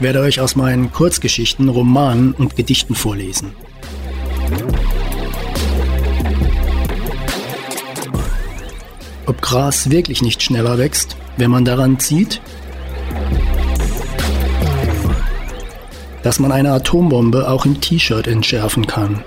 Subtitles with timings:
[0.00, 3.52] Ich werde euch aus meinen Kurzgeschichten, Romanen und Gedichten vorlesen.
[9.26, 12.40] Ob Gras wirklich nicht schneller wächst, wenn man daran zieht?
[16.22, 19.22] Dass man eine Atombombe auch im T-Shirt entschärfen kann.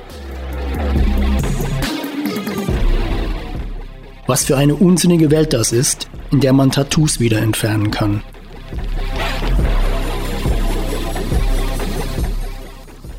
[4.26, 8.24] Was für eine unsinnige Welt das ist, in der man Tattoos wieder entfernen kann.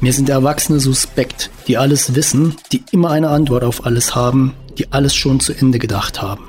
[0.04, 4.92] Mir sind Erwachsene suspekt, die alles wissen, die immer eine Antwort auf alles haben, die
[4.92, 6.44] alles schon zu Ende gedacht haben.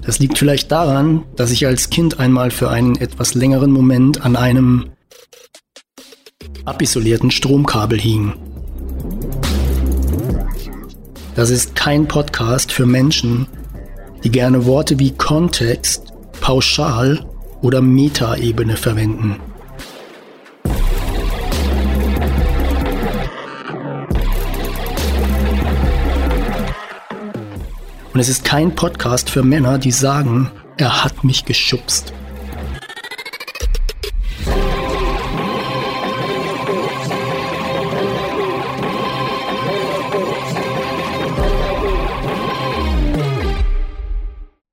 [0.00, 4.34] Das liegt vielleicht daran, dass ich als Kind einmal für einen etwas längeren Moment an
[4.34, 4.86] einem
[6.64, 8.32] abisolierten Stromkabel hing.
[11.34, 13.46] Das ist kein Podcast für Menschen,
[14.24, 17.26] die gerne Worte wie Kontext, Pauschal
[17.60, 19.36] oder Metaebene verwenden.
[28.16, 32.14] Und es ist kein Podcast für Männer, die sagen, er hat mich geschubst.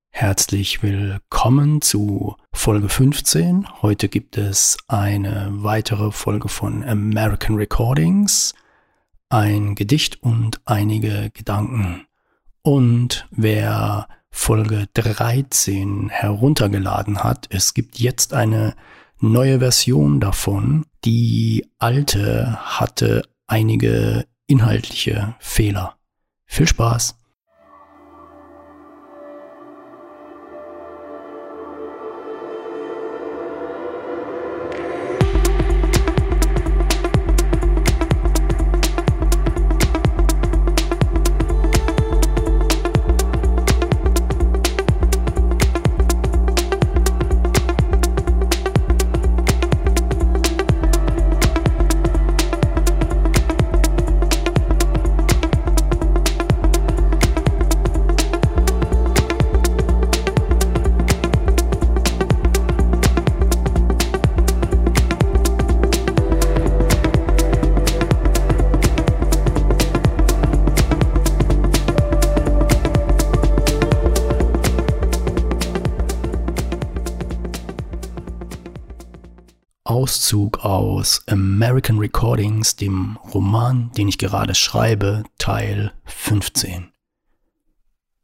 [0.08, 3.82] Herzlich willkommen zu Folge 15.
[3.82, 8.54] Heute gibt es eine weitere Folge von American Recordings,
[9.28, 12.06] ein Gedicht und einige Gedanken.
[12.66, 18.74] Und wer Folge 13 heruntergeladen hat, es gibt jetzt eine
[19.20, 20.86] neue Version davon.
[21.04, 25.98] Die alte hatte einige inhaltliche Fehler.
[26.46, 27.18] Viel Spaß!
[80.74, 86.90] Aus American Recordings, dem Roman, den ich gerade schreibe, Teil 15.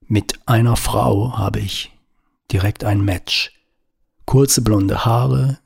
[0.09, 1.93] Mit einer Frau habe ich
[2.51, 3.53] direkt ein Match.
[4.27, 5.61] Kurze blonde Haare,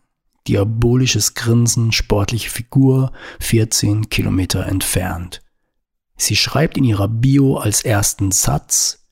[0.46, 5.40] diabolisches Grinsen, sportliche Figur, 14 Kilometer entfernt.
[6.16, 9.06] Sie schreibt in ihrer Bio als ersten Satz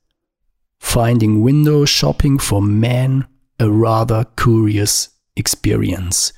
[0.79, 3.25] Finding Window Shopping for Men,
[3.59, 6.35] a rather curious experience.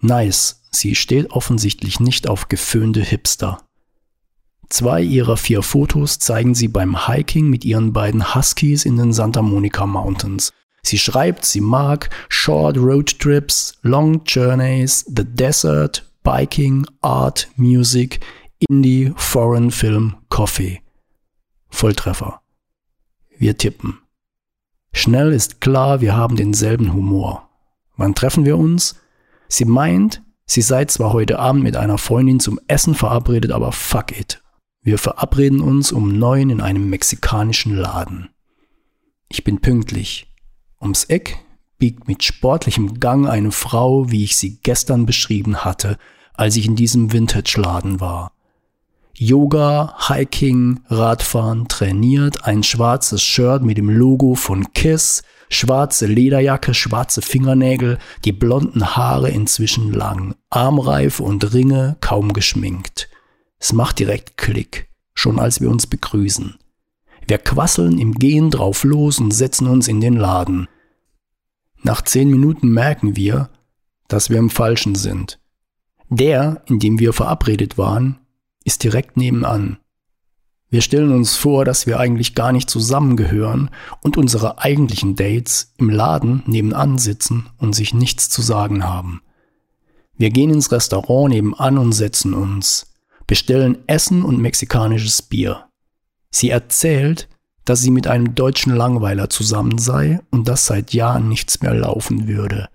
[0.00, 3.62] Nice, sie steht offensichtlich nicht auf geföhnte Hipster.
[4.68, 9.42] Zwei ihrer vier Fotos zeigen sie beim Hiking mit ihren beiden Huskies in den Santa
[9.42, 10.52] Monica Mountains.
[10.82, 18.20] Sie schreibt, sie mag Short Road Trips, Long Journeys, The Desert, Biking, Art, Music,
[18.68, 20.80] Indie, Foreign Film, Coffee.
[21.68, 22.40] Volltreffer.
[23.38, 23.98] Wir tippen.
[24.92, 27.48] Schnell ist klar, wir haben denselben Humor.
[27.96, 28.96] Wann treffen wir uns?
[29.52, 34.18] Sie meint, sie sei zwar heute Abend mit einer Freundin zum Essen verabredet, aber fuck
[34.18, 34.40] it.
[34.80, 38.30] Wir verabreden uns um neun in einem mexikanischen Laden.
[39.28, 40.32] Ich bin pünktlich.
[40.80, 41.36] Ums Eck
[41.78, 45.98] biegt mit sportlichem Gang eine Frau, wie ich sie gestern beschrieben hatte,
[46.32, 48.32] als ich in diesem Vintage-Laden war.
[49.14, 57.20] Yoga, Hiking, Radfahren, trainiert, ein schwarzes Shirt mit dem Logo von Kiss, schwarze Lederjacke, schwarze
[57.20, 63.10] Fingernägel, die blonden Haare inzwischen lang, Armreif und Ringe kaum geschminkt.
[63.58, 66.56] Es macht direkt Klick, schon als wir uns begrüßen.
[67.26, 70.68] Wir quasseln im Gehen drauf los und setzen uns in den Laden.
[71.82, 73.50] Nach zehn Minuten merken wir,
[74.08, 75.38] dass wir im Falschen sind.
[76.08, 78.18] Der, in dem wir verabredet waren,
[78.64, 79.78] ist direkt nebenan.
[80.72, 83.70] Wir stellen uns vor, dass wir eigentlich gar nicht zusammengehören
[84.02, 89.20] und unsere eigentlichen Dates im Laden nebenan sitzen und sich nichts zu sagen haben.
[90.16, 92.94] Wir gehen ins Restaurant nebenan und setzen uns,
[93.26, 95.64] bestellen Essen und mexikanisches Bier.
[96.30, 97.28] Sie erzählt,
[97.64, 102.28] dass sie mit einem deutschen Langweiler zusammen sei und dass seit Jahren nichts mehr laufen
[102.28, 102.68] würde.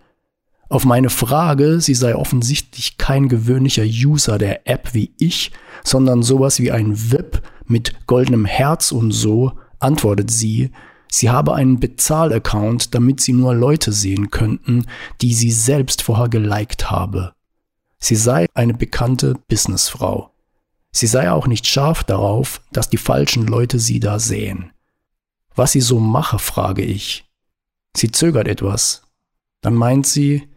[0.67, 5.51] Auf meine Frage, sie sei offensichtlich kein gewöhnlicher User der App wie ich,
[5.83, 10.71] sondern sowas wie ein VIP mit goldenem Herz und so, antwortet sie,
[11.09, 14.85] sie habe einen Bezahlaccount, damit sie nur Leute sehen könnten,
[15.21, 17.33] die sie selbst vorher geliked habe.
[17.99, 20.31] Sie sei eine bekannte Businessfrau.
[20.91, 24.71] Sie sei auch nicht scharf darauf, dass die falschen Leute sie da sehen.
[25.55, 27.25] Was sie so mache, frage ich.
[27.95, 29.03] Sie zögert etwas.
[29.61, 30.47] Dann meint sie,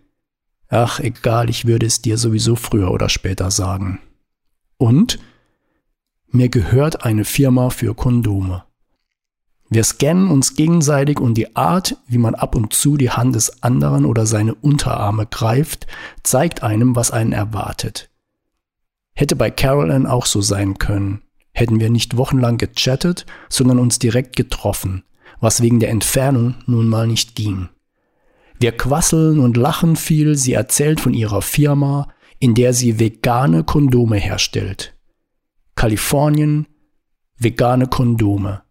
[0.69, 4.01] ach egal, ich würde es dir sowieso früher oder später sagen.
[4.77, 5.19] Und
[6.31, 8.65] mir gehört eine Firma für Kondome.
[9.71, 13.63] Wir scannen uns gegenseitig und die Art, wie man ab und zu die Hand des
[13.63, 15.87] anderen oder seine Unterarme greift,
[16.23, 18.11] zeigt einem, was einen erwartet.
[19.15, 21.23] Hätte bei Carolyn auch so sein können,
[21.53, 25.03] hätten wir nicht wochenlang gechattet, sondern uns direkt getroffen,
[25.41, 27.69] was wegen der Entfernung nun mal nicht ging.
[28.59, 32.09] Wir quasseln und lachen viel, sie erzählt von ihrer Firma,
[32.39, 34.98] in der sie vegane Kondome herstellt.
[35.79, 36.67] Kalifornien,
[37.37, 38.63] vegane Kondome.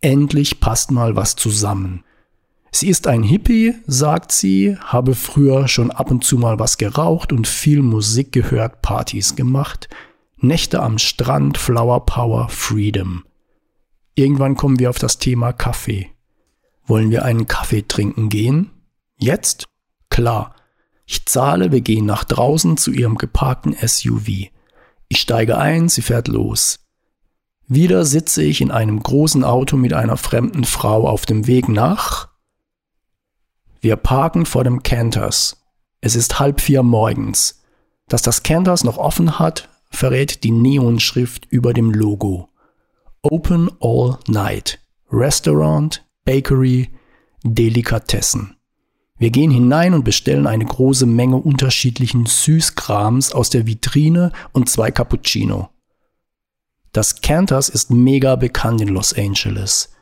[0.00, 2.02] Endlich passt mal was zusammen.
[2.72, 7.32] Sie ist ein Hippie, sagt sie, habe früher schon ab und zu mal was geraucht
[7.32, 9.88] und viel Musik gehört, Partys gemacht.
[10.36, 13.24] Nächte am Strand, Flower Power, Freedom.
[14.16, 16.10] Irgendwann kommen wir auf das Thema Kaffee.
[16.86, 18.72] Wollen wir einen Kaffee trinken gehen?
[19.16, 19.68] Jetzt?
[20.10, 20.56] Klar.
[21.06, 24.50] Ich zahle, wir gehen nach draußen zu ihrem geparkten SUV.
[25.08, 26.80] Ich steige ein, sie fährt los.
[27.66, 32.28] Wieder sitze ich in einem großen Auto mit einer fremden Frau auf dem Weg nach.
[33.80, 35.64] Wir parken vor dem Cantors.
[36.00, 37.62] Es ist halb vier morgens.
[38.08, 42.48] Dass das Cantors noch offen hat, verrät die Neonschrift über dem Logo.
[43.22, 44.80] Open All Night.
[45.10, 46.90] Restaurant, Bakery,
[47.42, 48.57] Delikatessen.
[49.18, 54.92] Wir gehen hinein und bestellen eine große Menge unterschiedlichen Süßkrams aus der Vitrine und zwei
[54.92, 55.70] Cappuccino.
[56.92, 59.92] Das Cantors ist mega bekannt in Los Angeles.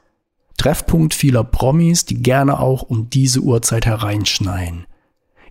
[0.58, 4.86] Treffpunkt vieler Promis, die gerne auch um diese Uhrzeit hereinschneien.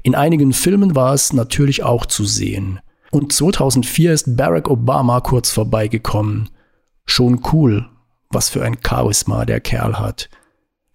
[0.04, 2.80] In einigen Filmen war es natürlich auch zu sehen.
[3.12, 6.50] Und 2004 ist Barack Obama kurz vorbeigekommen.
[7.06, 7.88] Schon cool,
[8.30, 10.30] was für ein Charisma der Kerl hat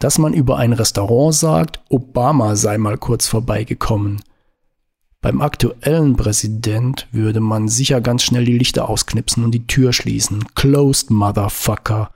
[0.01, 4.21] dass man über ein Restaurant sagt, Obama sei mal kurz vorbeigekommen.
[5.21, 10.47] Beim aktuellen Präsident würde man sicher ganz schnell die Lichter ausknipsen und die Tür schließen.
[10.55, 12.13] Closed, Motherfucker.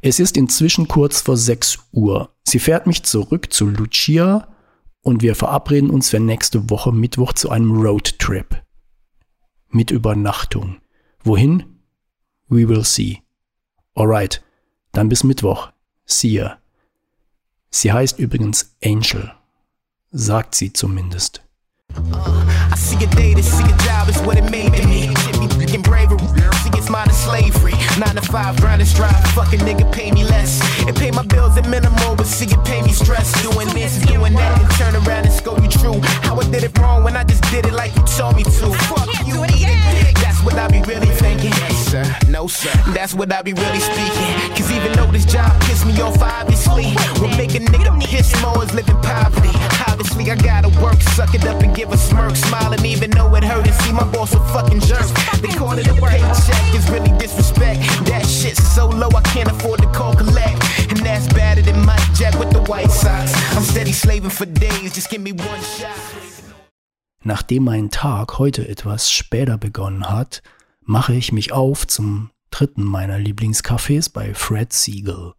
[0.00, 2.30] Es ist inzwischen kurz vor 6 Uhr.
[2.42, 4.48] Sie fährt mich zurück zu Lucia
[5.02, 8.62] und wir verabreden uns für nächste Woche Mittwoch zu einem Roadtrip.
[9.68, 10.78] Mit Übernachtung.
[11.22, 11.64] Wohin?
[12.48, 13.20] We will see.
[13.94, 14.42] Alright,
[14.92, 15.70] dann bis Mittwoch.
[16.06, 16.63] See ya.
[17.76, 19.32] Sie heißt übrigens Angel,
[20.12, 21.42] sagt sie zumindest.
[40.44, 40.52] What it made to me.
[40.52, 40.52] Freaking bravery, see it's mine is slavery.
[40.52, 40.52] Nine to five, grind and strive, fucking nigga pay me less.
[40.52, 40.52] It pay my bills at minimal, but see it pay me stress.
[40.52, 40.52] Doing this, doing that, and turn around and scope you true.
[40.52, 40.52] How I did it wrong when I just did it like you told me to.
[40.52, 40.52] Fuck you, eat it dick.
[40.52, 41.50] That's what I be really thinking.
[41.50, 42.04] Yes, sir.
[42.28, 42.70] No, sir.
[42.92, 44.56] That's what I be really speaking.
[44.56, 48.62] Cause even though this job pissed me off, obviously, what make a nigga piss more
[48.64, 49.50] is living poverty.
[49.88, 52.36] Obviously, I gotta work, suck it up and give a smirk.
[52.36, 55.06] Smiling even though it hurt and see my boss a fucking jerk.
[55.40, 57.80] They call it a paycheck, is really disrespect.
[58.06, 60.62] That shit's so low, I can't afford to call collect.
[60.90, 63.32] And that's better than Mike Jack with the White Sox.
[63.56, 66.33] I'm steady slaving for days, just give me one shot.
[67.26, 70.42] Nachdem mein Tag heute etwas später begonnen hat,
[70.82, 75.32] mache ich mich auf zum dritten meiner Lieblingscafés bei Fred Siegel.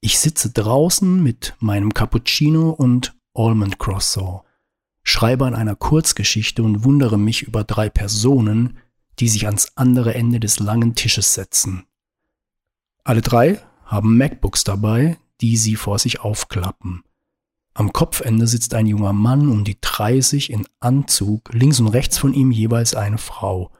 [0.00, 4.42] Ich sitze draußen mit meinem Cappuccino und Almond Croissant,
[5.02, 8.76] schreibe an einer Kurzgeschichte und wundere mich über drei Personen,
[9.18, 11.86] die sich ans andere Ende des langen Tisches setzen.
[13.02, 17.02] Alle drei haben MacBooks dabei, die sie vor sich aufklappen.
[17.74, 22.32] Am Kopfende sitzt ein junger Mann um die 30 in Anzug, links und rechts von
[22.32, 23.72] ihm jeweils eine Frau.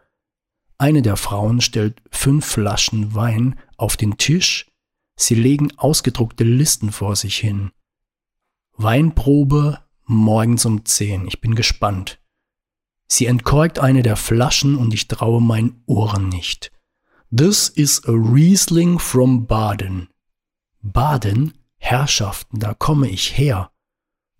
[0.78, 4.66] Eine der Frauen stellt fünf Flaschen Wein auf den Tisch,
[5.16, 7.70] sie legen ausgedruckte Listen vor sich hin.
[8.76, 12.20] Weinprobe morgens um 10, ich bin gespannt.
[13.06, 16.72] Sie entkorkt eine der Flaschen und ich traue meinen Ohren nicht.
[17.34, 20.08] This is a Riesling from Baden.
[20.82, 21.54] Baden?
[21.76, 23.70] Herrschaften, da komme ich her.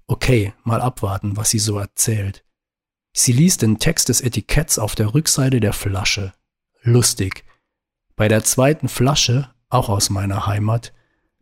[0.07, 2.45] Okay, mal abwarten, was sie so erzählt.
[3.13, 6.33] Sie liest den Text des Etiketts auf der Rückseite der Flasche.
[6.83, 7.45] Lustig.
[8.17, 10.93] Bei der zweiten Flasche, auch aus meiner Heimat,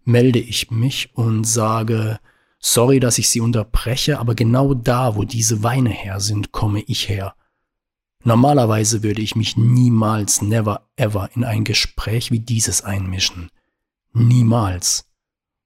[0.04, 2.20] melde ich mich und sage,
[2.58, 7.08] sorry, dass ich Sie unterbreche, aber genau da, wo diese Weine her sind, komme ich
[7.08, 7.34] her.
[8.24, 13.50] Normalerweise würde ich mich niemals, never ever in ein Gespräch wie dieses einmischen.
[14.12, 15.08] Niemals.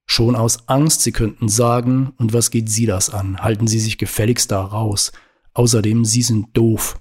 [0.07, 3.41] Schon aus Angst, Sie könnten sagen, und was geht Sie das an?
[3.41, 5.13] Halten Sie sich gefälligst da raus.
[5.53, 7.01] Außerdem, Sie sind doof.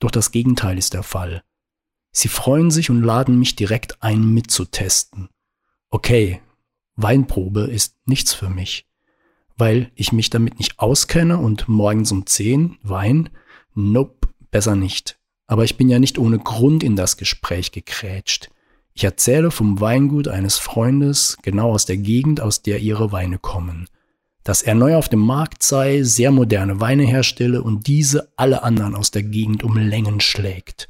[0.00, 1.42] Doch das Gegenteil ist der Fall.
[2.12, 5.28] Sie freuen sich und laden mich direkt ein, mitzutesten.
[5.90, 6.40] Okay,
[6.96, 8.88] Weinprobe ist nichts für mich,
[9.56, 13.30] weil ich mich damit nicht auskenne und morgens um 10 Wein?
[13.74, 15.18] Nope, besser nicht.
[15.46, 18.50] Aber ich bin ja nicht ohne Grund in das Gespräch gekrätscht.
[18.98, 23.88] Ich erzähle vom Weingut eines Freundes, genau aus der Gegend, aus der ihre Weine kommen.
[24.42, 28.96] Dass er neu auf dem Markt sei, sehr moderne Weine herstelle und diese alle anderen
[28.96, 30.88] aus der Gegend um Längen schlägt.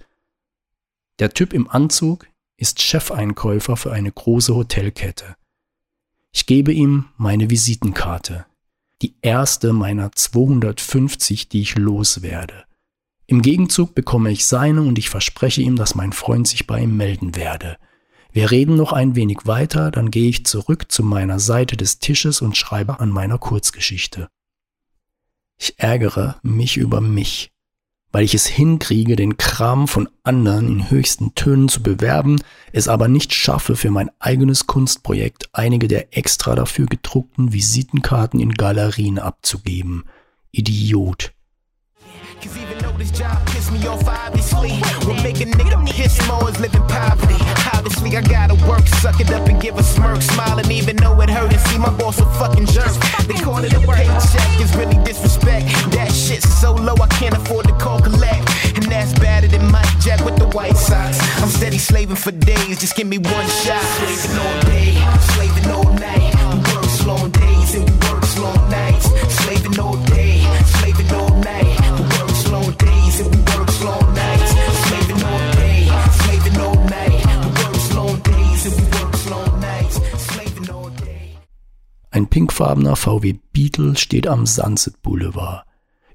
[1.19, 5.37] Der Typ im Anzug ist Chefeinkäufer für eine große Hotelkette.
[6.33, 8.47] Ich gebe ihm meine Visitenkarte,
[9.03, 12.65] die erste meiner 250, die ich loswerde.
[13.27, 16.97] Im Gegenzug bekomme ich seine und ich verspreche ihm, dass mein Freund sich bei ihm
[16.97, 17.77] melden werde.
[18.39, 22.41] Wir reden noch ein wenig weiter, dann gehe ich zurück zu meiner Seite des Tisches
[22.41, 24.29] und schreibe an meiner Kurzgeschichte.
[25.57, 27.51] Ich ärgere mich über mich
[28.13, 32.41] weil ich es hinkriege, den Kram von anderen in höchsten Tönen zu bewerben,
[32.73, 38.55] es aber nicht schaffe, für mein eigenes Kunstprojekt einige der extra dafür gedruckten Visitenkarten in
[38.55, 40.05] Galerien abzugeben.
[40.53, 41.33] Idiot.
[42.43, 44.71] This job piss me off, obviously.
[45.23, 47.37] Make a nigga piss more is living poverty.
[47.73, 51.21] Obviously, I gotta work, suck it up and give a smirk, smile, and even though
[51.21, 52.93] it hurt and see my boss a fucking jerk.
[53.27, 55.67] They call it a paycheck, is really disrespect.
[55.93, 58.49] That shit's so low, I can't afford to call collect.
[58.77, 61.19] And that's better than Mike Jack with the White socks.
[61.41, 63.83] I'm steady slaving for days, just give me one shot.
[63.99, 64.91] Slaving all day,
[65.35, 66.35] slaving all night.
[66.51, 69.07] We work slow days and we work slow nights.
[69.45, 70.08] Slaving all day,
[82.19, 85.65] Ein pinkfarbener VW Beetle steht am Sunset Boulevard.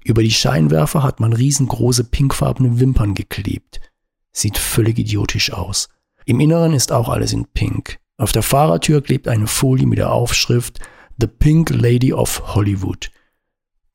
[0.04, 3.80] Über die Scheinwerfer hat man riesengroße pinkfarbene Wimpern geklebt.
[4.34, 5.88] Sieht völlig idiotisch aus.
[6.26, 8.00] Im Inneren ist auch alles in Pink.
[8.18, 10.82] Auf der Fahrertür klebt eine Folie mit der Aufschrift
[11.22, 13.10] The Pink Lady of Hollywood.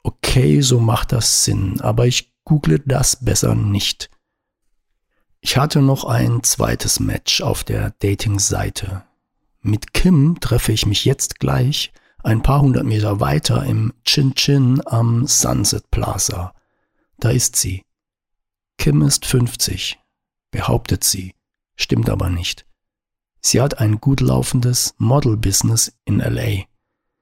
[0.02, 4.08] Okay, so macht das Sinn, aber ich google das besser nicht.
[5.42, 9.04] Ich hatte noch ein zweites Match auf der Dating-Seite.
[9.68, 11.92] Mit Kim treffe ich mich jetzt gleich
[12.25, 16.54] ein paar hundert Meter weiter im Chin Chin am Sunset Plaza.
[17.20, 17.82] Da ist sie.
[18.78, 19.98] Kim ist 50,
[20.50, 21.34] behauptet sie,
[21.76, 22.64] stimmt aber nicht.
[23.42, 26.64] Sie hat ein gut laufendes Model-Business in LA.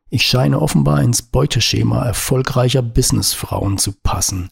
[0.08, 4.50] Ich scheine offenbar ins Beuteschema erfolgreicher Businessfrauen zu passen.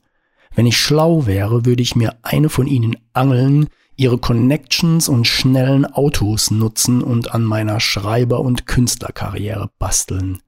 [0.52, 5.86] Wenn ich schlau wäre, würde ich mir eine von ihnen angeln, ihre Connections und schnellen
[5.86, 10.40] Autos nutzen und an meiner Schreiber- und Künstlerkarriere basteln.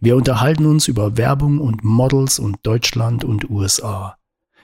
[0.00, 4.18] Wir unterhalten uns über Werbung und Models und Deutschland und USA.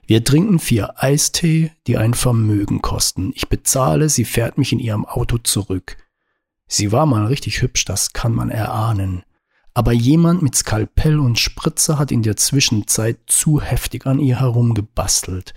[0.07, 3.33] Wir trinken vier Eistee, die ein Vermögen kosten.
[3.35, 5.97] Ich bezahle, sie fährt mich in ihrem Auto zurück.
[6.67, 9.23] Sie war mal richtig hübsch, das kann man erahnen.
[9.75, 15.55] Aber jemand mit Skalpell und Spritze hat in der Zwischenzeit zu heftig an ihr herumgebastelt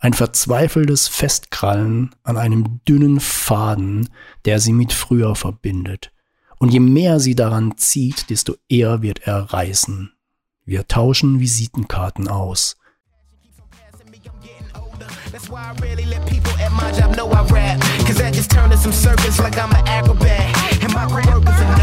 [0.00, 4.08] ein verzweifeltes Festkrallen an einem dünnen Faden,
[4.44, 6.12] der sie mit früher verbindet.
[6.58, 10.12] Und je mehr sie daran zieht, desto eher wird er reißen.
[10.64, 12.76] Wir tauschen Visitenkarten aus.
[15.30, 17.80] That's why I rarely let people at my job know I rap.
[18.06, 20.56] Cause that just turned to some circus like I'm an acrobat.
[20.82, 21.77] And my coworkers and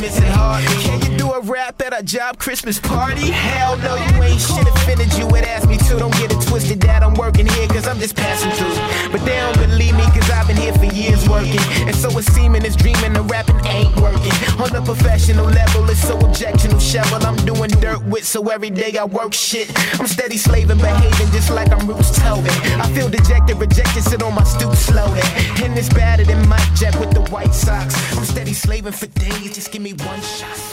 [0.00, 0.64] Don't hard.
[0.86, 3.30] Can you do a rap at a job Christmas party?
[3.30, 5.98] Hell no, you ain't shit offended you would ask me to.
[5.98, 8.78] Don't get it twisted that I'm working here cause I'm just passing through.
[9.10, 11.60] But they don't believe me cause I've been here for years working.
[11.86, 14.32] And so it's seeming it's dreaming the rapping ain't working.
[14.62, 17.18] On a professional level, it's so objectional shovel.
[17.26, 19.68] I'm doing dirt with, so every day I work shit.
[19.98, 22.54] I'm steady slaving, behaving just like I'm Roots Tobin.
[22.78, 25.22] I feel dejected, rejected, sit on my stoop slowly.
[25.62, 27.94] And it's better than Mike Jack with the White socks.
[28.16, 30.68] I'm steady slaving for days, just give me one shot.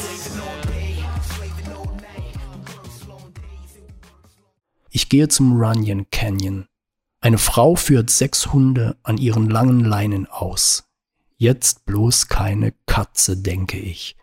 [4.95, 6.67] Ich gehe zum Runyon Canyon.
[7.19, 10.87] Eine Frau führt sechs Hunde an ihren langen Leinen aus.
[11.35, 14.15] Jetzt bloß keine Katze, denke ich.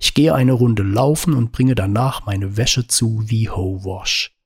[0.00, 4.36] Ich gehe eine Runde laufen und bringe danach meine Wäsche zu wie Ho Wash.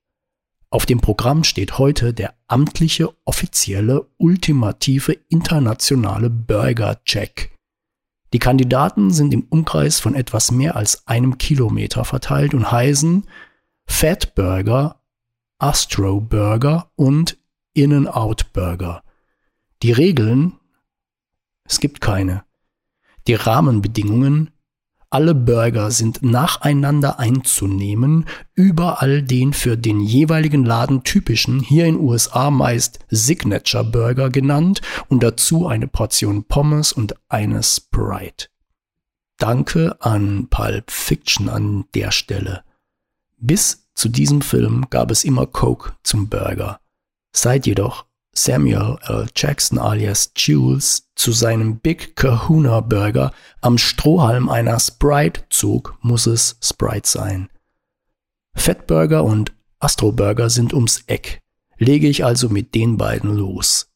[0.69, 7.59] Auf dem Programm steht heute der amtliche, offizielle, ultimative internationale Burger Check.
[8.32, 13.26] Die Kandidaten sind im Umkreis von etwas mehr als einem Kilometer verteilt und heißen
[13.87, 15.00] Fat Burger,
[15.58, 17.38] Astro Burger und
[17.75, 19.02] In-N-Out Burger.
[19.82, 20.58] Die Regeln?
[21.64, 22.44] Es gibt keine.
[23.26, 24.50] Die Rahmenbedingungen
[25.10, 32.50] alle Burger sind nacheinander einzunehmen, überall den für den jeweiligen Laden typischen, hier in USA
[32.50, 38.46] meist Signature Burger genannt und dazu eine Portion Pommes und eine Sprite.
[39.38, 42.62] Danke an Pulp Fiction an der Stelle.
[43.38, 46.78] Bis zu diesem Film gab es immer Coke zum Burger.
[47.32, 48.06] Seit jedoch
[48.44, 49.28] Samuel L.
[49.37, 56.56] Jackson alias Jules zu seinem Big Kahuna Burger am Strohhalm einer Sprite zog, muss es
[56.62, 57.50] Sprite sein.
[58.54, 61.42] Fettburger und Astroburger sind ums Eck,
[61.76, 63.90] lege ich also mit den beiden los.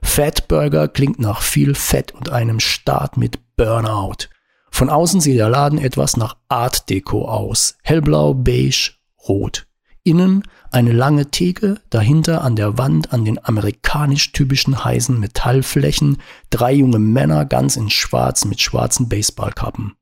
[0.00, 4.28] Fatburger klingt nach viel Fett und einem Start mit Burnout.
[4.70, 7.76] Von außen sieht der Laden etwas nach Art Deco aus.
[7.82, 8.92] Hellblau, beige,
[9.28, 9.66] rot.
[10.04, 10.42] Innen
[10.72, 16.18] eine lange Theke, dahinter an der Wand an den amerikanisch typischen heißen Metallflächen
[16.50, 19.94] drei junge Männer ganz in schwarz mit schwarzen Baseballkappen.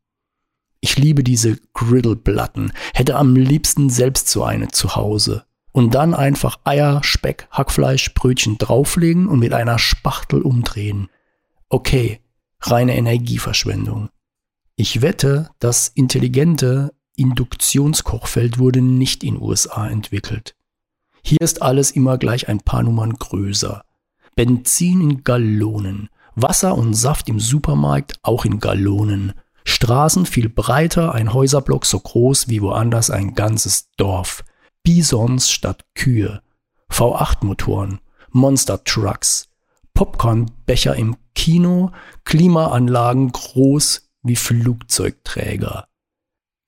[0.81, 5.45] Ich liebe diese Griddleplatten, hätte am liebsten selbst so eine zu Hause.
[5.73, 11.09] Und dann einfach Eier, Speck, Hackfleisch, Brötchen drauflegen und mit einer Spachtel umdrehen.
[11.69, 12.21] Okay,
[12.63, 14.09] reine Energieverschwendung.
[14.75, 20.57] Ich wette, das intelligente Induktionskochfeld wurde nicht in USA entwickelt.
[21.23, 23.85] Hier ist alles immer gleich ein paar Nummern größer.
[24.37, 29.35] Benzin in Gallonen, Wasser und Saft im Supermarkt auch in Gallonen,
[29.65, 34.43] Straßen viel breiter, ein Häuserblock so groß wie woanders ein ganzes Dorf,
[34.83, 36.41] Bisons statt Kühe,
[36.91, 38.01] V8-Motoren,
[38.31, 39.51] Monster-Trucks,
[39.93, 41.93] Popcornbecher im Kino,
[42.25, 45.90] Klimaanlagen groß wie Flugzeugträger.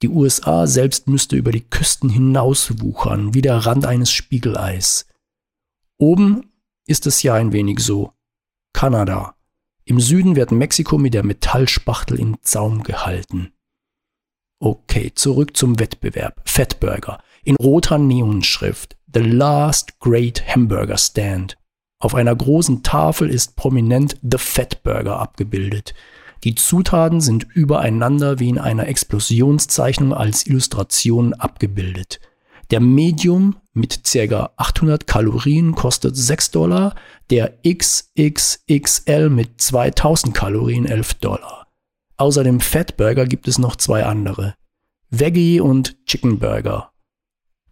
[0.03, 5.07] Die USA selbst müsste über die Küsten hinauswuchern, wie der Rand eines Spiegeleis.
[5.97, 6.51] Oben
[6.87, 8.12] ist es ja ein wenig so.
[8.73, 9.37] Kanada.
[9.85, 13.53] Im Süden wird Mexiko mit der Metallspachtel in Zaum gehalten.
[14.59, 16.41] Okay, zurück zum Wettbewerb.
[16.45, 17.23] Fatburger.
[17.45, 18.97] In roter Neonschrift.
[19.15, 21.59] The Last Great Hamburger Stand.
[22.01, 25.95] Auf einer großen Tafel ist prominent The Fatburger abgebildet.
[26.45, 32.21] Die Zutaten sind übereinander wie in einer Explosionszeichnung als Illustration abgebildet.
[32.73, 34.51] Der Medium mit ca.
[34.57, 36.95] 800 Kalorien kostet 6 Dollar,
[37.31, 41.69] der XXXL mit 2000 Kalorien 11 Dollar.
[42.17, 44.55] Außer dem Fatburger gibt es noch zwei andere.
[45.11, 46.91] Veggie und Chicken Burger.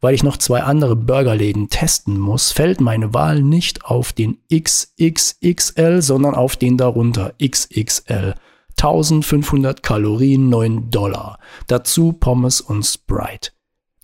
[0.01, 6.03] Weil ich noch zwei andere Burgerläden testen muss, fällt meine Wahl nicht auf den XXXL,
[6.03, 8.35] sondern auf den darunter XXL.
[8.83, 11.39] 1500 Kalorien, 9 Dollar.
[11.67, 13.51] Dazu Pommes und Sprite.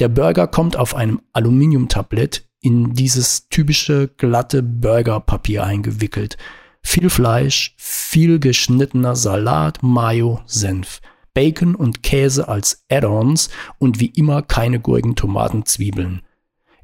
[0.01, 6.37] Der Burger kommt auf einem Aluminiumtablett in dieses typische glatte Burgerpapier eingewickelt.
[6.83, 11.01] Viel Fleisch, viel geschnittener Salat, Mayo, Senf,
[11.33, 16.21] Bacon und Käse als Add-ons und wie immer keine Gurken, Tomaten, Zwiebeln.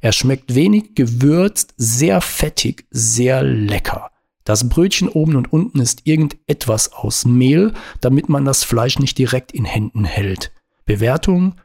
[0.01, 4.12] Er schmeckt wenig gewürzt, sehr fettig, sehr lecker.
[4.45, 9.53] Das Brötchen oben und unten ist irgendetwas aus Mehl, damit man das Fleisch nicht direkt
[9.53, 10.53] in Händen hält.
[10.85, 11.61] Bewertung: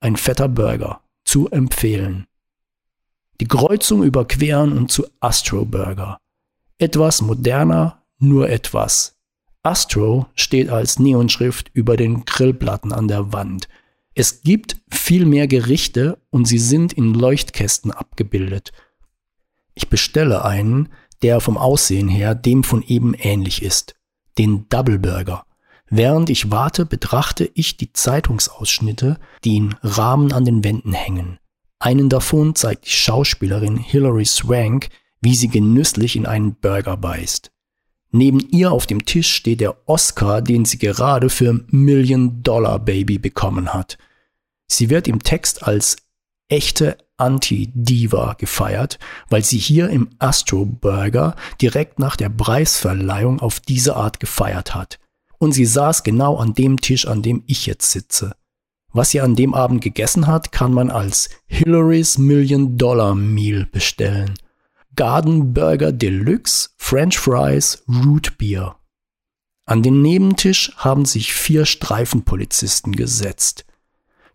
[0.00, 1.00] ein fetter Burger.
[1.24, 2.26] Zu empfehlen.
[3.40, 6.18] Die Kreuzung überqueren und zu Astro Burger.
[6.78, 9.18] Etwas moderner, nur etwas.
[9.62, 13.68] Astro steht als Neonschrift über den Grillplatten an der Wand.
[14.14, 18.72] Es gibt viel mehr Gerichte und sie sind in Leuchtkästen abgebildet.
[19.74, 20.88] Ich bestelle einen,
[21.22, 23.94] der vom Aussehen her dem von eben ähnlich ist,
[24.38, 25.44] den Double Burger.
[25.88, 31.38] Während ich warte, betrachte ich die Zeitungsausschnitte, die in Rahmen an den Wänden hängen.
[31.80, 34.88] Einen davon zeigt die Schauspielerin Hilary Swank,
[35.20, 37.50] wie sie genüsslich in einen Burger beißt.
[38.12, 43.18] Neben ihr auf dem Tisch steht der Oscar, den sie gerade für Million Dollar Baby
[43.18, 43.98] bekommen hat.
[44.66, 45.96] Sie wird im Text als
[46.48, 53.96] echte Anti-Diva gefeiert, weil sie hier im Astro Burger direkt nach der Preisverleihung auf diese
[53.96, 54.98] Art gefeiert hat.
[55.38, 58.34] Und sie saß genau an dem Tisch, an dem ich jetzt sitze.
[58.92, 64.34] Was sie an dem Abend gegessen hat, kann man als Hillary's Million Dollar Meal bestellen.
[64.96, 68.76] Garden Burger Deluxe, French Fries, Root Beer.
[69.64, 73.64] An den Nebentisch haben sich vier Streifenpolizisten gesetzt.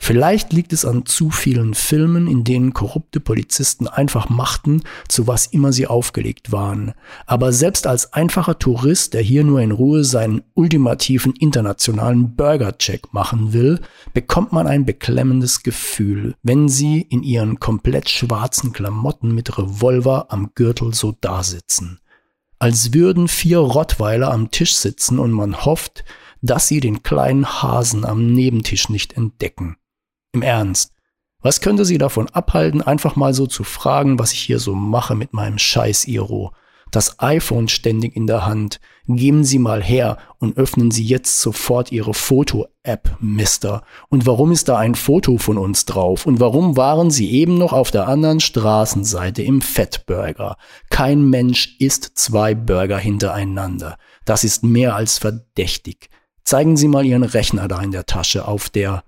[0.06, 5.48] Vielleicht liegt es an zu vielen Filmen, in denen korrupte Polizisten einfach machten, zu was
[5.48, 6.94] immer sie aufgelegt waren.
[7.26, 13.52] Aber selbst als einfacher Tourist, der hier nur in Ruhe seinen ultimativen internationalen Burger-Check machen
[13.52, 13.80] will,
[14.14, 20.52] bekommt man ein beklemmendes Gefühl, wenn sie in ihren komplett schwarzen Klamotten mit Revolver am
[20.54, 22.00] Gürtel so dasitzen.
[22.60, 26.06] Als würden vier Rottweiler am Tisch sitzen und man hofft,
[26.44, 29.78] dass sie den kleinen Hasen am Nebentisch nicht entdecken.
[30.36, 30.92] Im Ernst.
[31.42, 35.16] Was könnte Sie davon abhalten, einfach mal so zu fragen, was ich hier so mache
[35.16, 36.52] mit meinem scheiß Iro?
[36.92, 38.82] Das iPhone ständig in der Hand.
[39.08, 43.84] Geben Sie mal her und öffnen Sie jetzt sofort Ihre Foto-App, Mister.
[44.10, 46.26] Und warum ist da ein Foto von uns drauf?
[46.26, 50.58] Und warum waren Sie eben noch auf der anderen Straßenseite im Fettburger?
[50.90, 53.98] Kein Mensch isst zwei Burger hintereinander.
[54.26, 56.10] Das ist mehr als verdächtig.
[56.44, 59.04] Zeigen Sie mal Ihren Rechner da in der Tasche auf der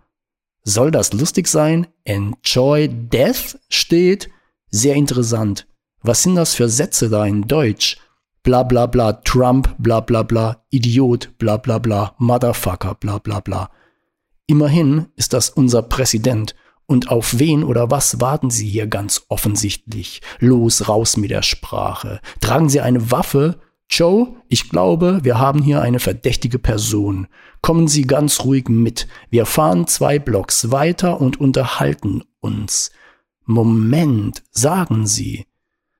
[0.68, 1.88] soll das lustig sein?
[2.04, 4.30] Enjoy Death steht.
[4.70, 5.66] Sehr interessant.
[6.02, 7.98] Was sind das für Sätze da in Deutsch?
[8.44, 13.72] Bla bla bla, Trump, bla bla bla, Idiot, bla bla bla, Motherfucker, bla bla bla.
[14.46, 16.54] Immerhin ist das unser Präsident.
[16.86, 20.22] Und auf wen oder was warten Sie hier ganz offensichtlich?
[20.40, 22.20] Los, raus mit der Sprache.
[22.42, 23.60] Tragen Sie eine Waffe?
[23.89, 27.28] Joe, ich glaube, wir haben hier eine verdächtige Person.
[27.62, 29.08] Kommen Sie ganz ruhig mit.
[29.30, 32.91] Wir fahren zwei Blocks weiter und unterhalten uns.
[33.45, 35.45] Moment, sagen Sie.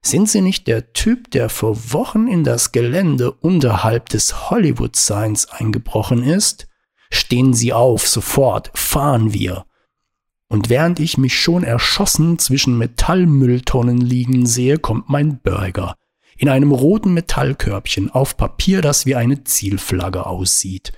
[0.02, 5.46] Sind Sie nicht der Typ, der vor Wochen in das Gelände unterhalb des Hollywood Signs
[5.50, 6.68] eingebrochen ist?
[7.10, 9.66] Stehen Sie auf, sofort, fahren wir.
[10.50, 15.96] Und während ich mich schon erschossen zwischen Metallmülltonnen liegen sehe, kommt mein Burger
[16.38, 20.94] in einem roten Metallkörbchen auf Papier, das wie eine Zielflagge aussieht.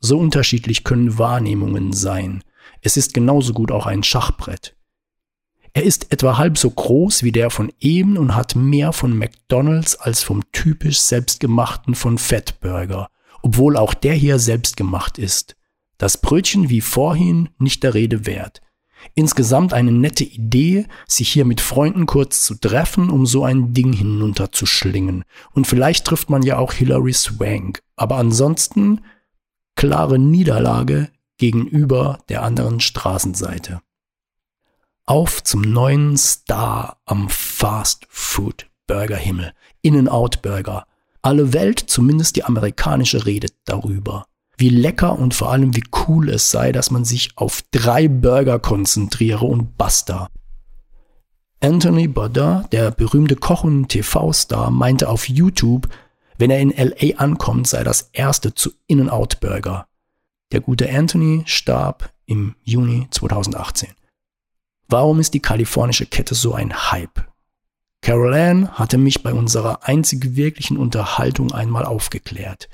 [0.00, 2.44] So unterschiedlich können Wahrnehmungen sein.
[2.82, 4.76] Es ist genauso gut auch ein Schachbrett.
[5.72, 9.96] Er ist etwa halb so groß wie der von eben und hat mehr von McDonald's
[9.96, 13.08] als vom typisch selbstgemachten von Fettburger,
[13.42, 15.56] obwohl auch der hier selbstgemacht ist.
[15.98, 18.60] Das Brötchen wie vorhin nicht der Rede wert.
[19.14, 23.92] Insgesamt eine nette Idee, sich hier mit Freunden kurz zu treffen, um so ein Ding
[23.92, 25.24] hinunterzuschlingen.
[25.52, 27.82] Und vielleicht trifft man ja auch Hilary Swank.
[27.96, 29.02] Aber ansonsten
[29.74, 33.80] klare Niederlage gegenüber der anderen Straßenseite.
[35.04, 39.52] Auf zum neuen Star am Fast Food Burger Himmel.
[39.82, 40.86] In-N-Out Burger.
[41.22, 46.50] Alle Welt, zumindest die amerikanische, redet darüber wie lecker und vor allem wie cool es
[46.50, 50.28] sei, dass man sich auf drei Burger konzentriere und basta.
[51.60, 55.88] Anthony Bourdain, der berühmte Koch und TV-Star, meinte auf YouTube,
[56.38, 59.86] wenn er in LA ankommt, sei das erste zu In-N-Out Burger.
[60.52, 63.88] Der gute Anthony starb im Juni 2018.
[64.88, 67.26] Warum ist die kalifornische Kette so ein Hype?
[68.02, 72.68] Carol Ann hatte mich bei unserer einzig wirklichen Unterhaltung einmal aufgeklärt.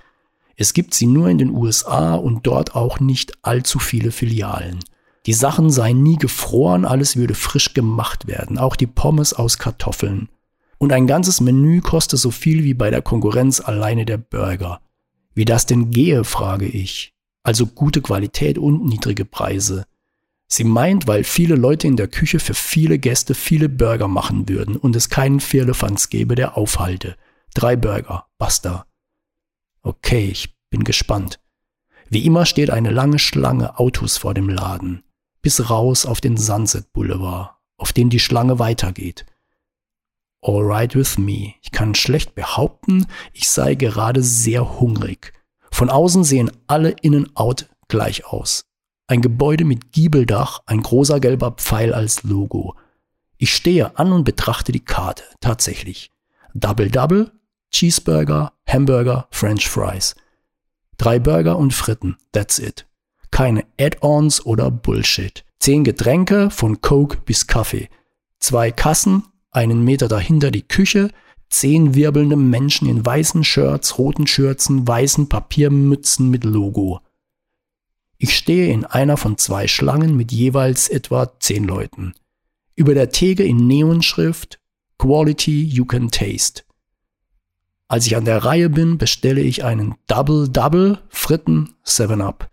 [0.56, 4.78] Es gibt sie nur in den USA und dort auch nicht allzu viele Filialen.
[5.26, 10.28] Die Sachen seien nie gefroren, alles würde frisch gemacht werden, auch die Pommes aus Kartoffeln.
[10.78, 14.80] Und ein ganzes Menü koste so viel wie bei der Konkurrenz alleine der Burger.
[15.34, 17.14] Wie das denn gehe, frage ich.
[17.44, 19.84] Also gute Qualität und niedrige Preise.
[20.48, 24.76] Sie meint, weil viele Leute in der Küche für viele Gäste viele Burger machen würden
[24.76, 27.16] und es keinen Firlefanz gäbe, der aufhalte.
[27.54, 28.84] Drei Burger, basta.
[29.82, 31.40] Okay, ich bin gespannt.
[32.08, 35.02] Wie immer steht eine lange Schlange Autos vor dem Laden,
[35.40, 39.26] bis raus auf den Sunset Boulevard, auf dem die Schlange weitergeht.
[40.40, 41.54] Alright with me.
[41.62, 45.32] Ich kann schlecht behaupten, ich sei gerade sehr hungrig.
[45.70, 48.64] Von außen sehen alle Innen-Out gleich aus.
[49.06, 52.76] Ein Gebäude mit Giebeldach, ein großer gelber Pfeil als Logo.
[53.36, 55.24] Ich stehe an und betrachte die Karte.
[55.40, 56.12] Tatsächlich.
[56.54, 57.32] Double Double,
[57.72, 60.14] Cheeseburger, Hamburger, French Fries.
[60.98, 62.86] Drei Burger und Fritten, that's it.
[63.30, 65.44] Keine Add-ons oder Bullshit.
[65.58, 67.88] Zehn Getränke von Coke bis Kaffee.
[68.38, 71.10] Zwei Kassen, einen Meter dahinter die Küche,
[71.48, 77.00] zehn wirbelnde Menschen in weißen Shirts, roten Schürzen, weißen Papiermützen mit Logo.
[78.18, 82.14] Ich stehe in einer von zwei Schlangen mit jeweils etwa zehn Leuten.
[82.74, 84.58] Über der Theke in Neonschrift
[84.98, 86.64] Quality you can taste.
[87.92, 92.48] Als ich an der Reihe bin, bestelle ich einen Double Double Fritten 7 Up.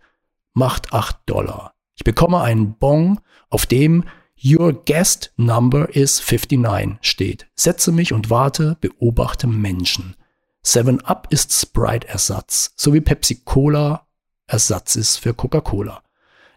[0.52, 1.72] Macht 8 Dollar.
[1.96, 4.04] Ich bekomme einen Bon, auf dem
[4.44, 7.46] Your guest number is 59 steht.
[7.54, 10.14] Setze mich und warte, beobachte Menschen.
[10.60, 14.08] 7 Up ist Sprite-Ersatz, so wie Pepsi Cola
[14.46, 16.02] Ersatz ist für Coca-Cola.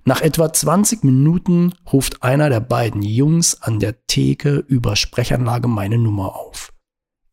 [0.04, 5.98] Nach etwa 20 Minuten ruft einer der beiden Jungs an der Theke über Sprechanlage meine
[5.98, 6.73] Nummer auf.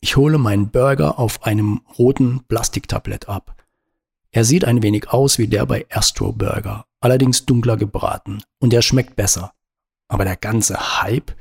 [0.01, 3.55] Ich hole meinen Burger auf einem roten Plastiktablett ab.
[4.31, 8.83] Er sieht ein wenig aus wie der bei Astro Burger, allerdings dunkler gebraten und er
[8.83, 9.53] schmeckt besser.
[10.09, 11.33] Aber der ganze Hype?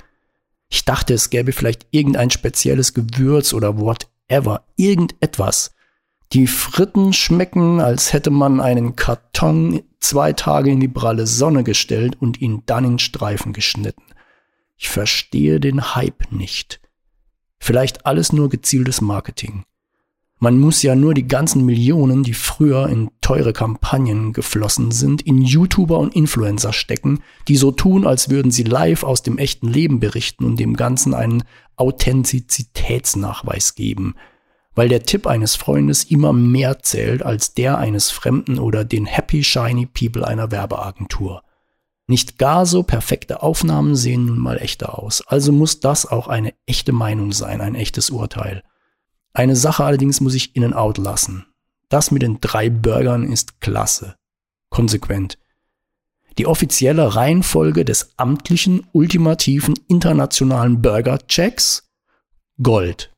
[0.70, 5.74] Ich dachte, es gäbe vielleicht irgendein spezielles Gewürz oder whatever, irgendetwas.
[6.34, 12.18] Die Fritten schmecken, als hätte man einen Karton zwei Tage in die pralle Sonne gestellt
[12.20, 14.04] und ihn dann in Streifen geschnitten.
[14.78, 16.82] Ich verstehe den Hype nicht.
[17.60, 19.64] Vielleicht alles nur gezieltes Marketing.
[20.42, 25.42] Man muss ja nur die ganzen Millionen, die früher in teure Kampagnen geflossen sind, in
[25.42, 30.00] YouTuber und Influencer stecken, die so tun, als würden sie live aus dem echten Leben
[30.00, 31.44] berichten und dem Ganzen einen
[31.76, 34.16] Authentizitätsnachweis geben,
[34.76, 39.44] weil der Tipp eines Freundes immer mehr zählt als der eines Fremden oder den Happy
[39.44, 41.44] Shiny People einer Werbeagentur.
[42.10, 46.56] Nicht gar so perfekte Aufnahmen sehen nun mal echter aus, also muss das auch eine
[46.66, 48.64] echte Meinung sein, ein echtes Urteil.
[49.32, 51.46] Eine Sache allerdings muss ich innen out lassen.
[51.88, 54.16] Das mit den drei Burgern ist klasse.
[54.72, 55.38] Konsequent.
[56.40, 61.92] Die offizielle Reihenfolge des amtlichen, ultimativen, internationalen Burger-Checks?
[62.64, 63.14] Gold.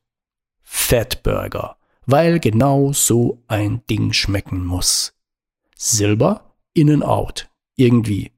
[0.60, 1.78] Fettburger.
[2.04, 5.14] Weil genau so ein Ding schmecken muss.
[5.78, 6.52] Silber?
[6.74, 7.48] Innen out.
[7.76, 8.31] Irgendwie.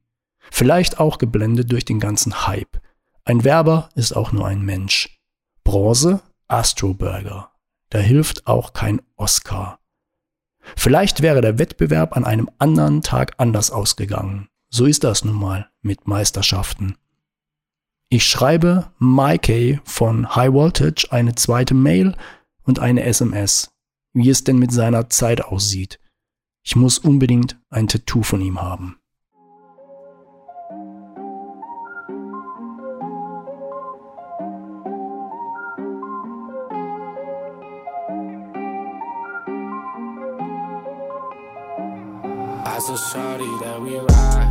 [0.57, 2.79] Vielleicht auch geblendet durch den ganzen Hype.
[3.25, 5.19] Ein Werber ist auch nur ein Mensch.
[5.65, 6.21] Bronze?
[6.47, 7.51] Astro Burger.
[7.89, 9.81] Da hilft auch kein Oscar.
[10.77, 14.47] Vielleicht wäre der Wettbewerb an einem anderen Tag anders ausgegangen.
[14.69, 16.95] So ist das nun mal mit Meisterschaften.
[18.07, 22.15] Ich schreibe Mikey von High Voltage eine zweite Mail
[22.63, 23.73] und eine SMS,
[24.13, 25.99] wie es denn mit seiner Zeit aussieht.
[26.63, 29.01] Ich muss unbedingt ein Tattoo von ihm haben.
[42.75, 44.44] As a shawty that we ride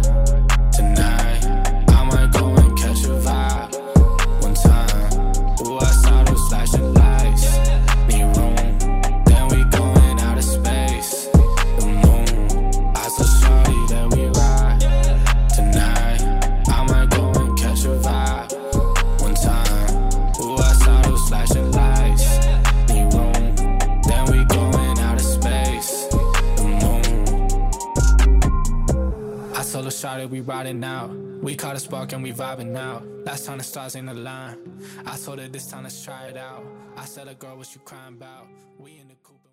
[30.25, 31.11] shawty we riding out.
[31.43, 33.03] We caught a spark and we vibing now.
[33.25, 34.59] Last time the stars ain't aligned.
[35.07, 36.65] I told her this time let's try it out.
[36.97, 38.47] I said, a girl, what you crying about?
[38.79, 39.49] We in the coupe.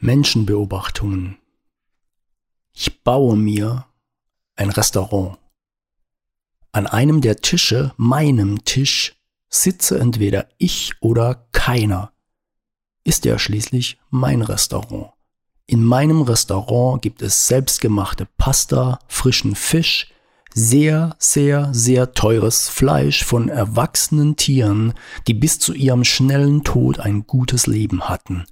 [0.00, 1.38] Menschenbeobachtungen.
[2.72, 3.86] Ich baue mir
[4.56, 5.38] ein Restaurant.
[6.72, 9.16] An einem der Tische, meinem Tisch,
[9.48, 12.12] sitze entweder ich oder keiner.
[13.02, 15.12] Ist ja schließlich mein Restaurant.
[15.70, 20.12] In meinem Restaurant gibt es selbstgemachte Pasta, frischen Fisch,
[20.52, 24.94] sehr, sehr, sehr teures Fleisch von erwachsenen Tieren,
[25.28, 28.46] die bis zu ihrem schnellen Tod ein gutes Leben hatten.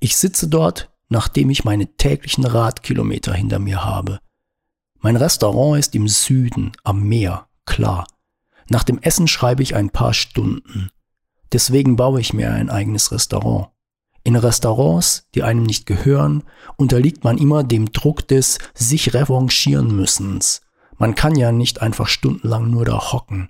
[0.00, 4.20] Ich sitze dort, nachdem ich meine täglichen Radkilometer hinter mir habe.
[4.98, 8.06] Mein Restaurant ist im Süden, am Meer, klar.
[8.68, 10.90] Nach dem Essen schreibe ich ein paar Stunden.
[11.52, 13.68] Deswegen baue ich mir ein eigenes Restaurant.
[14.22, 16.44] In Restaurants, die einem nicht gehören,
[16.76, 20.60] unterliegt man immer dem Druck des sich revanchieren müssens.
[20.98, 23.48] Man kann ja nicht einfach stundenlang nur da hocken.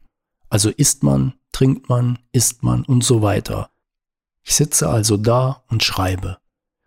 [0.49, 3.71] Also isst man, trinkt man, isst man und so weiter.
[4.43, 6.39] Ich sitze also da und schreibe.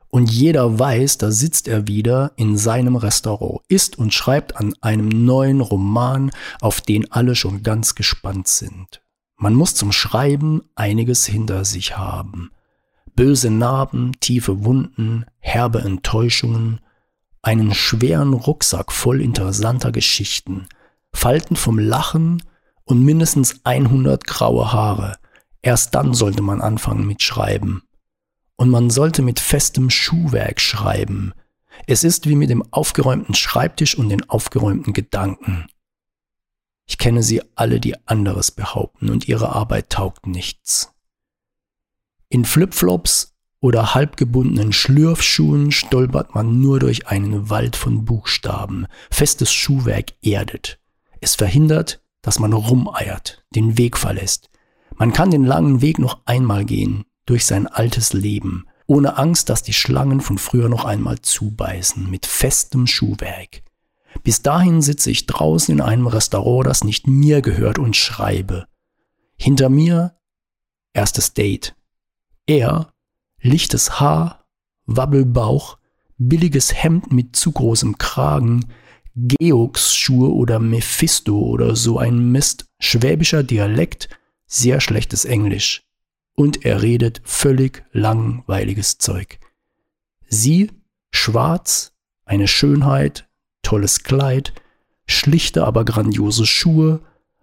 [0.10, 5.10] Und jeder weiß, da sitzt er wieder in seinem Restaurant, isst und schreibt an einem
[5.10, 6.30] neuen Roman,
[6.62, 9.02] auf den alle schon ganz gespannt sind.
[9.38, 12.52] Man muss zum Schreiben einiges hinter sich haben.
[13.16, 16.82] Böse Narben, tiefe Wunden, herbe Enttäuschungen,
[17.42, 20.68] einen schweren Rucksack voll interessanter Geschichten,
[21.14, 22.42] Falten vom Lachen
[22.86, 25.18] und mindestens 100 graue Haare.
[25.62, 27.84] Erst dann sollte man anfangen mit Schreiben.
[28.56, 31.34] Und man sollte mit festem Schuhwerk schreiben.
[31.88, 35.68] Es ist wie mit dem aufgeräumten Schreibtisch und den aufgeräumten Gedanken.
[36.86, 40.93] Ich kenne sie alle, die anderes behaupten, und ihre Arbeit taugt nichts.
[42.34, 48.88] In Flipflops oder halbgebundenen Schlürfschuhen stolpert man nur durch einen Wald von Buchstaben.
[49.12, 50.80] Festes Schuhwerk erdet.
[51.22, 54.50] Es verhindert, dass man rumeiert, den Weg verlässt.
[54.96, 59.62] Man kann den langen Weg noch einmal gehen, durch sein altes Leben, ohne Angst, dass
[59.62, 63.62] die Schlangen von früher noch einmal zubeißen, mit festem Schuhwerk.
[64.24, 68.66] Bis dahin sitze ich draußen in einem Restaurant, das nicht mir gehört und schreibe.
[69.38, 70.16] Hinter mir
[70.94, 71.76] erstes Date.
[72.46, 72.94] Er,
[73.42, 74.46] lichtes Haar,
[74.86, 75.78] Wabbelbauch,
[76.18, 78.72] billiges Hemd mit zu großem Kragen,
[79.16, 84.10] Geox-Schuhe oder Mephisto oder so ein Mist, schwäbischer Dialekt,
[84.46, 85.84] sehr schlechtes Englisch.
[86.36, 89.40] Und er redet völlig langweiliges Zeug.
[90.28, 90.72] Sie,
[91.12, 91.94] schwarz,
[92.26, 93.30] eine Schönheit,
[93.62, 94.54] tolles Kleid,
[95.06, 97.02] schlichte aber grandiose Schuhe,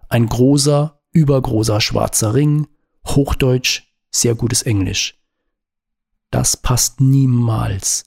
[0.09, 2.67] ein großer, übergroßer schwarzer Ring,
[3.07, 5.17] Hochdeutsch, sehr gutes Englisch.
[6.29, 8.05] Das passt niemals.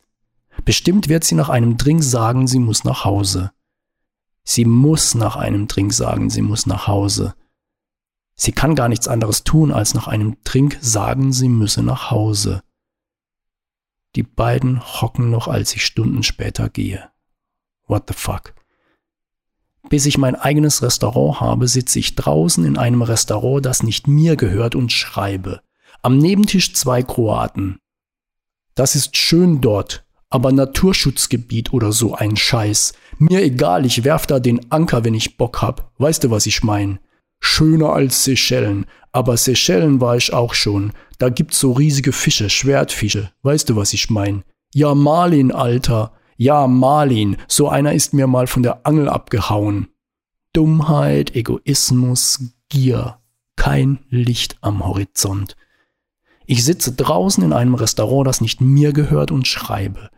[0.64, 3.53] Bestimmt wird sie nach einem Drink sagen, sie muss nach Hause.
[4.45, 7.35] Sie muss nach einem Drink sagen, sie muss nach Hause.
[8.37, 12.62] Sie kann gar nichts anderes tun, als nach einem Trink sagen, sie müsse nach Hause.
[14.17, 17.11] Die beiden hocken noch, als ich Stunden später gehe.
[17.87, 18.55] What the fuck?
[19.88, 24.37] Bis ich mein eigenes Restaurant habe, sitze ich draußen in einem Restaurant, das nicht mir
[24.37, 25.62] gehört und schreibe.
[26.05, 27.79] Am Nebentisch zwei Kroaten.
[28.75, 32.93] Das ist schön dort, aber Naturschutzgebiet oder so ein Scheiß.
[33.17, 35.93] Mir egal, ich werf da den Anker, wenn ich Bock hab.
[35.97, 36.99] Weißt du, was ich mein?
[37.40, 38.85] Schöner als Seychellen.
[39.12, 40.93] Aber Seychellen war ich auch schon.
[41.17, 43.31] Da gibt's so riesige Fische, Schwertfische.
[43.40, 44.45] Weißt du, was ich mein?
[44.75, 46.12] Ja, Marlin, Alter.
[46.37, 47.38] Ja, Marlin.
[47.49, 49.88] So einer ist mir mal von der Angel abgehauen.
[50.53, 53.21] Dummheit, Egoismus, Gier.
[53.57, 55.57] Kein Licht am Horizont.
[56.46, 60.11] Ich sitze draußen in einem Restaurant, das nicht mir gehört und schreibe.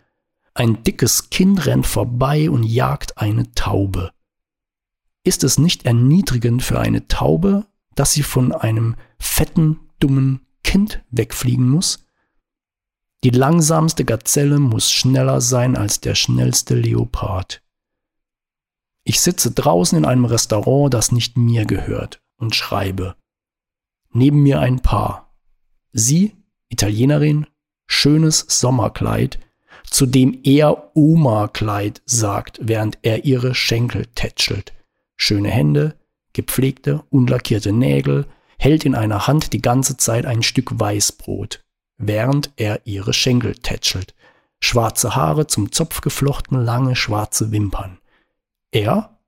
[0.54, 4.10] Ein dickes Kind rennt vorbei und jagt eine Taube.
[5.22, 11.68] Ist es nicht erniedrigend für eine Taube, dass sie von einem fetten, dummen Kind wegfliegen
[11.68, 12.06] muss?
[13.24, 17.62] Die langsamste Gazelle muss schneller sein als der schnellste Leopard.
[19.04, 23.16] Ich sitze draußen in einem Restaurant, das nicht mir gehört, und schreibe.
[24.10, 25.25] Neben mir ein Paar.
[25.98, 26.36] Sie,
[26.68, 27.46] Italienerin,
[27.86, 29.38] schönes Sommerkleid,
[29.88, 34.74] zu dem er Oma-Kleid sagt, während er ihre Schenkel tätschelt.
[35.16, 35.94] Schöne Hände,
[36.34, 38.26] gepflegte, unlackierte Nägel,
[38.58, 41.64] hält in einer Hand die ganze Zeit ein Stück Weißbrot,
[41.96, 44.14] während er ihre Schenkel tätschelt.
[44.60, 48.00] Schwarze Haare zum Zopf geflochten, lange schwarze Wimpern.
[48.70, 49.18] Er,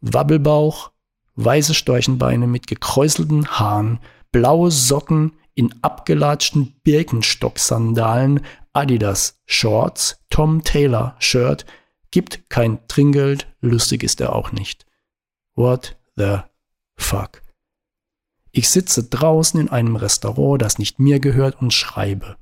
[0.00, 0.90] Wabbelbauch,
[1.34, 3.98] weiße Storchenbeine mit gekräuselten Haaren,
[4.32, 8.42] blaue Socken in abgelatschten Birkenstock-Sandalen,
[8.72, 11.66] Adidas Shorts, Tom Taylor Shirt,
[12.12, 14.86] gibt kein Trinkgeld, lustig ist er auch nicht.
[15.56, 16.38] What the
[16.96, 17.42] fuck?
[18.52, 22.36] Ich sitze draußen in einem Restaurant, das nicht mir gehört und schreibe.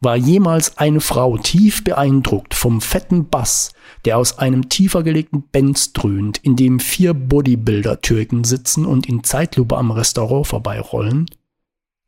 [0.00, 3.72] War jemals eine Frau tief beeindruckt vom fetten Bass,
[4.06, 9.76] der aus einem tiefer gelegten Benz dröhnt, in dem vier Bodybuilder-Türken sitzen und in Zeitlupe
[9.76, 11.26] am Restaurant vorbeirollen?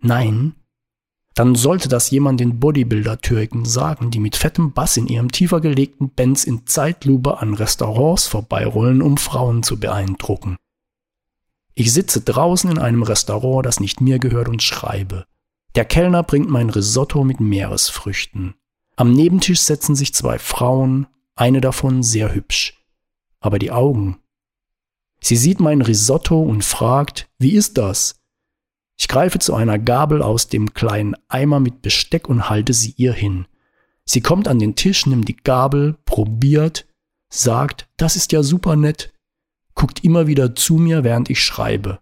[0.00, 0.54] Nein,
[1.36, 6.08] dann sollte das jemand den Bodybuilder-Türken sagen, die mit fettem Bass in ihrem tiefer gelegten
[6.08, 10.56] Benz in Zeitlupe an Restaurants vorbeirollen, um Frauen zu beeindrucken.
[11.74, 15.26] Ich sitze draußen in einem Restaurant, das nicht mir gehört und schreibe.
[15.74, 18.54] Der Kellner bringt mein Risotto mit Meeresfrüchten.
[18.96, 22.82] Am Nebentisch setzen sich zwei Frauen, eine davon sehr hübsch.
[23.40, 24.16] Aber die Augen.
[25.20, 28.16] Sie sieht mein Risotto und fragt, wie ist das?
[28.96, 33.12] Ich greife zu einer Gabel aus dem kleinen Eimer mit Besteck und halte sie ihr
[33.12, 33.46] hin.
[34.04, 36.86] Sie kommt an den Tisch, nimmt die Gabel, probiert,
[37.28, 39.12] sagt, das ist ja super nett,
[39.74, 42.00] guckt immer wieder zu mir, während ich schreibe.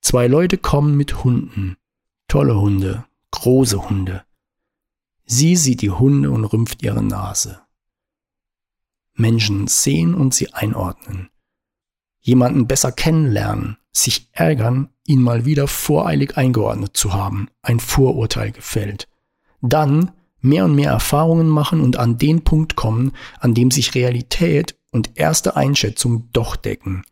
[0.00, 1.76] Zwei Leute kommen mit Hunden.
[2.28, 4.24] Tolle Hunde, große Hunde.
[5.24, 7.60] Sie sieht die Hunde und rümpft ihre Nase.
[9.14, 11.28] Menschen sehen und sie einordnen.
[12.20, 19.08] Jemanden besser kennenlernen, sich ärgern, ihn mal wieder voreilig eingeordnet zu haben, ein Vorurteil gefällt.
[19.60, 24.78] Dann mehr und mehr Erfahrungen machen und an den Punkt kommen, an dem sich Realität
[24.92, 27.04] und erste Einschätzung doch decken.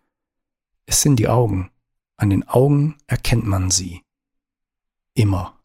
[0.86, 1.70] Es sind die Augen.
[2.16, 4.02] An den Augen erkennt man sie.
[5.14, 5.55] Immer.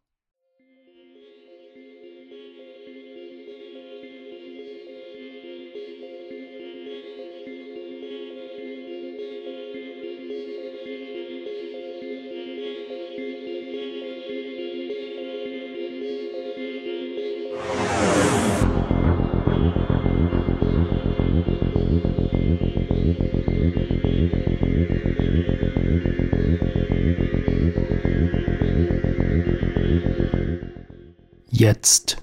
[31.71, 32.17] Jetzt.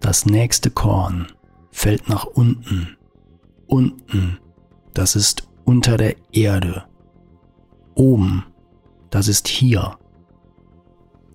[0.00, 1.26] Das nächste Korn
[1.70, 2.96] fällt nach unten.
[3.66, 4.38] unten,
[4.94, 6.84] das ist unter der Erde.
[7.94, 8.46] Oben,
[9.10, 9.98] das ist hier.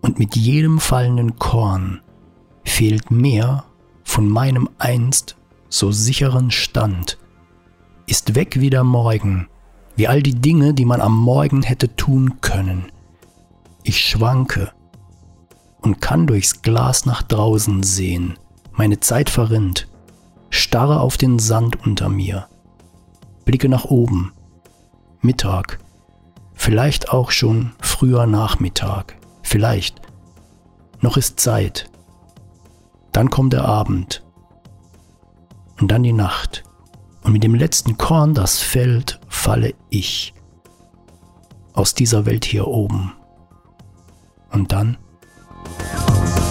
[0.02, 2.02] Und mit jedem fallenden Korn
[2.64, 3.66] fehlt mehr
[4.04, 5.38] von meinem einst
[5.70, 7.20] so sicheren Stand,
[8.08, 9.48] ist weg wie der Morgen,
[9.96, 12.92] wie all die Dinge, die man am Morgen hätte tun können.
[13.84, 14.72] Ich schwanke
[15.82, 18.38] und kann durchs Glas nach draußen sehen,
[18.72, 19.88] meine Zeit verrinnt,
[20.50, 22.48] starre auf den Sand unter mir,
[23.46, 24.34] blicke nach oben,
[25.22, 25.80] Mittag,
[26.54, 30.02] vielleicht auch schon früher Nachmittag, vielleicht,
[31.02, 31.90] noch ist Zeit,
[33.12, 34.24] dann kommt der Abend.
[35.80, 36.64] Und dann die Nacht.
[37.24, 40.34] Und mit dem letzten Korn, das fällt, falle ich
[41.74, 43.14] aus dieser Welt hier oben.
[44.52, 44.98] Und dann
[45.78, 46.49] Thank you.